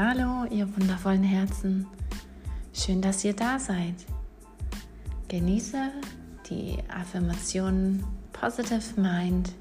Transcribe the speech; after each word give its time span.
Hallo, 0.00 0.44
ihr 0.48 0.64
wundervollen 0.76 1.24
Herzen. 1.24 1.84
Schön, 2.72 3.02
dass 3.02 3.24
ihr 3.24 3.34
da 3.34 3.58
seid. 3.58 3.96
Genieße 5.26 5.90
die 6.48 6.78
Affirmation 6.88 8.04
Positive 8.32 8.80
Mind 8.94 9.52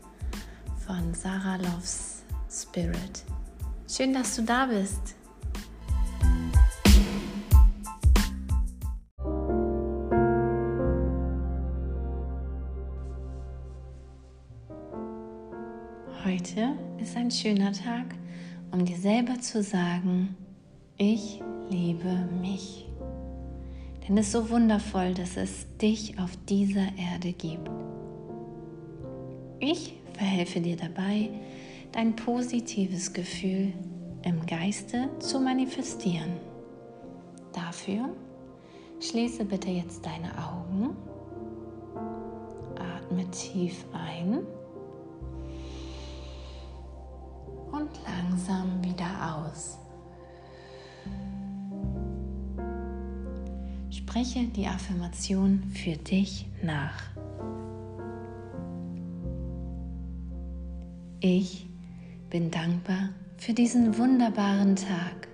von 0.86 1.11
Sarah 1.15 1.55
Loves 1.55 2.23
Spirit. 2.51 3.23
Schön, 3.89 4.13
dass 4.13 4.36
du 4.36 4.43
da 4.43 4.68
bist. 4.68 5.15
Heute 16.24 16.75
ist 16.99 17.18
ein 17.18 17.32
schöner 17.32 17.71
Tag 17.71 18.13
um 18.71 18.85
dir 18.85 18.97
selber 18.97 19.39
zu 19.39 19.63
sagen, 19.63 20.35
ich 20.97 21.41
liebe 21.69 22.27
mich. 22.41 22.87
Denn 24.07 24.17
es 24.17 24.27
ist 24.27 24.31
so 24.31 24.49
wundervoll, 24.49 25.13
dass 25.13 25.37
es 25.37 25.67
dich 25.77 26.17
auf 26.19 26.31
dieser 26.47 26.87
Erde 26.97 27.33
gibt. 27.33 27.69
Ich 29.59 29.97
verhelfe 30.13 30.61
dir 30.61 30.77
dabei, 30.77 31.29
dein 31.91 32.16
positives 32.16 33.11
Gefühl 33.13 33.73
im 34.23 34.45
Geiste 34.45 35.09
zu 35.19 35.39
manifestieren. 35.39 36.33
Dafür 37.53 38.09
schließe 38.99 39.45
bitte 39.45 39.69
jetzt 39.69 40.05
deine 40.05 40.31
Augen, 40.38 40.95
atme 42.75 43.29
tief 43.31 43.85
ein 43.93 44.39
und 47.88 47.99
langsam 48.05 48.83
wieder 48.83 49.05
aus. 49.35 49.77
Spreche 53.89 54.45
die 54.47 54.67
Affirmation 54.67 55.63
für 55.73 55.95
dich 55.97 56.47
nach. 56.61 57.03
Ich 61.19 61.67
bin 62.30 62.52
dankbar 62.52 63.09
für 63.38 63.53
diesen 63.53 63.97
wunderbaren 63.97 64.75
Tag. 64.75 65.27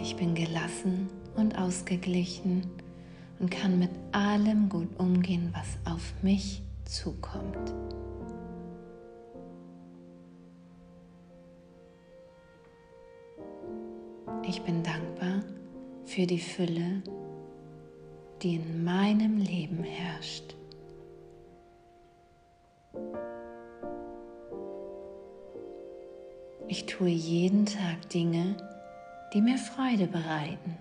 Ich 0.00 0.16
bin 0.16 0.34
gelassen 0.34 1.08
und 1.36 1.56
ausgeglichen 1.58 2.66
und 3.38 3.50
kann 3.50 3.78
mit 3.78 3.90
allem 4.12 4.68
gut 4.68 4.88
umgehen, 4.98 5.52
was 5.52 5.92
auf 5.92 6.12
mich 6.22 6.62
zukommt. 6.92 7.74
Ich 14.46 14.60
bin 14.62 14.82
dankbar 14.82 15.42
für 16.04 16.26
die 16.26 16.40
Fülle, 16.40 17.02
die 18.42 18.56
in 18.56 18.84
meinem 18.84 19.38
Leben 19.38 19.82
herrscht. 19.82 20.54
Ich 26.68 26.86
tue 26.86 27.08
jeden 27.08 27.66
Tag 27.66 28.08
Dinge, 28.10 28.56
die 29.32 29.40
mir 29.40 29.58
Freude 29.58 30.06
bereiten. 30.06 30.76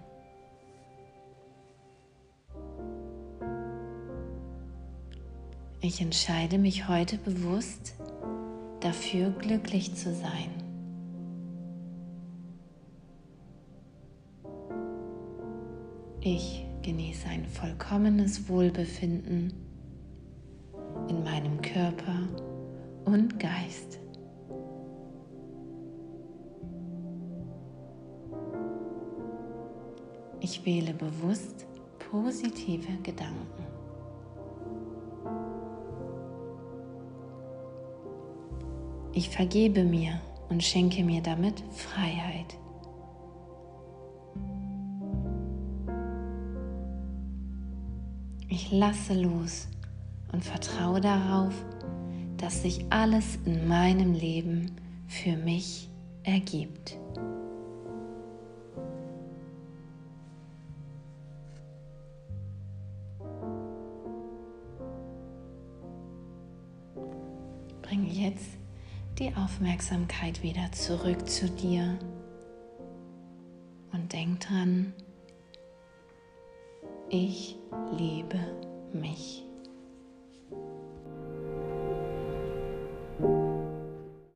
Ich 5.84 6.00
entscheide 6.00 6.60
mich 6.60 6.88
heute 6.88 7.18
bewusst 7.18 7.96
dafür, 8.82 9.32
glücklich 9.32 9.96
zu 9.96 10.14
sein. 10.14 10.52
Ich 16.22 16.64
genieße 16.84 17.28
ein 17.28 17.48
vollkommenes 17.48 18.48
Wohlbefinden 18.48 19.54
in 21.10 21.24
meinem 21.24 21.60
Körper 21.64 22.28
und 23.06 23.40
Geist. 23.40 24.00
Ich 30.42 30.64
wähle 30.64 30.94
bewusst 30.94 31.66
positive 32.12 32.98
Gedanken. 33.02 33.71
Ich 39.14 39.30
vergebe 39.30 39.84
mir 39.84 40.22
und 40.48 40.64
schenke 40.64 41.04
mir 41.04 41.22
damit 41.22 41.62
Freiheit. 41.72 42.58
Ich 48.48 48.72
lasse 48.72 49.14
los 49.14 49.68
und 50.32 50.46
vertraue 50.46 51.02
darauf, 51.02 51.54
dass 52.38 52.62
sich 52.62 52.86
alles 52.90 53.38
in 53.46 53.68
meinem 53.68 54.14
Leben 54.14 54.72
für 55.08 55.36
mich 55.36 55.90
ergibt. 56.24 56.98
Bringe 67.82 68.08
jetzt 68.08 68.61
die 69.20 69.34
Aufmerksamkeit 69.36 70.42
wieder 70.42 70.72
zurück 70.72 71.28
zu 71.28 71.50
dir 71.50 71.98
und 73.92 74.14
denk 74.14 74.40
dran, 74.40 74.94
ich 77.10 77.58
liebe 77.98 78.40
mich. 78.94 79.44